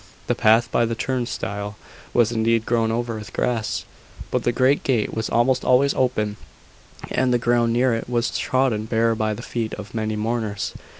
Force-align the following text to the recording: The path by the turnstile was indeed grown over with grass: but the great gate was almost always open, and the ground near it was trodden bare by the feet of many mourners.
The 0.25 0.33
path 0.33 0.67
by 0.71 0.85
the 0.85 0.95
turnstile 0.95 1.77
was 2.11 2.31
indeed 2.31 2.65
grown 2.65 2.91
over 2.91 3.19
with 3.19 3.33
grass: 3.33 3.85
but 4.31 4.41
the 4.41 4.51
great 4.51 4.81
gate 4.83 5.13
was 5.13 5.29
almost 5.29 5.63
always 5.63 5.93
open, 5.93 6.37
and 7.11 7.31
the 7.31 7.37
ground 7.37 7.71
near 7.71 7.93
it 7.93 8.09
was 8.09 8.35
trodden 8.35 8.85
bare 8.85 9.13
by 9.13 9.35
the 9.35 9.43
feet 9.43 9.75
of 9.75 9.93
many 9.93 10.15
mourners. 10.15 10.73